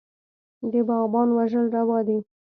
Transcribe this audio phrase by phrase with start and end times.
[0.71, 2.17] د باغيانو وژل روا دي.